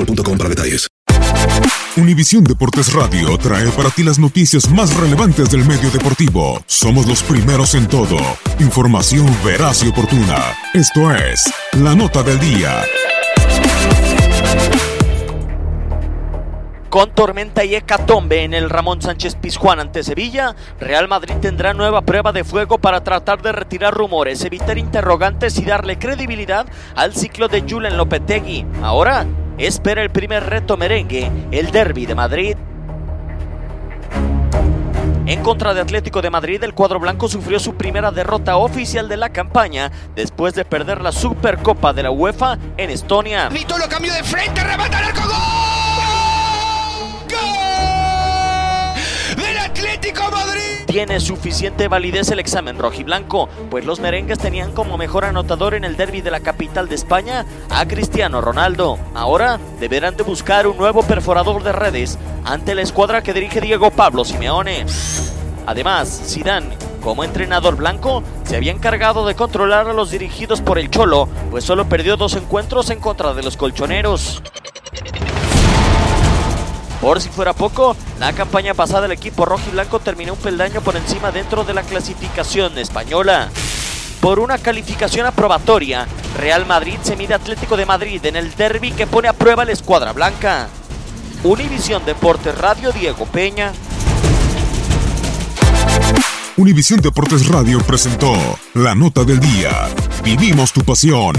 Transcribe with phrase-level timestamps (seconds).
[0.00, 0.88] boostmobile.com para detalles.
[1.96, 6.62] Univisión Deportes Radio trae para ti las noticias más relevantes del medio deportivo.
[6.66, 8.16] Somos los primeros en todo.
[8.60, 10.38] Información veraz y oportuna.
[10.72, 12.82] Esto es La Nota del Día.
[16.90, 22.02] Con tormenta y hecatombe en el Ramón Sánchez Pizjuán ante Sevilla, Real Madrid tendrá nueva
[22.02, 27.46] prueba de fuego para tratar de retirar rumores, evitar interrogantes y darle credibilidad al ciclo
[27.46, 28.66] de Julen Lopetegui.
[28.82, 29.24] Ahora
[29.60, 32.56] espera el primer reto merengue, el derby de Madrid.
[35.26, 39.16] En contra de Atlético de Madrid, el cuadro blanco sufrió su primera derrota oficial de
[39.16, 43.48] la campaña después de perder la Supercopa de la UEFA en Estonia.
[50.90, 55.96] Tiene suficiente validez el examen rojiblanco, pues los merengues tenían como mejor anotador en el
[55.96, 58.98] derby de la capital de España a Cristiano Ronaldo.
[59.14, 63.92] Ahora deberán de buscar un nuevo perforador de redes ante la escuadra que dirige Diego
[63.92, 64.84] Pablo Simeone.
[65.64, 70.90] Además, Zidane, como entrenador blanco, se había encargado de controlar a los dirigidos por el
[70.90, 74.42] Cholo, pues solo perdió dos encuentros en contra de los colchoneros.
[77.00, 80.82] Por si fuera poco, la campaña pasada del equipo rojo y blanco terminó un peldaño
[80.82, 83.48] por encima dentro de la clasificación española.
[84.20, 86.06] Por una calificación aprobatoria,
[86.36, 89.64] Real Madrid se mide a Atlético de Madrid en el derby que pone a prueba
[89.64, 90.68] la escuadra blanca.
[91.42, 93.72] Univisión Deportes Radio Diego Peña.
[96.58, 98.34] Univisión Deportes Radio presentó
[98.74, 99.88] La Nota del Día.
[100.22, 101.34] Vivimos tu pasión.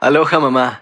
[0.00, 0.81] Aloha mamá,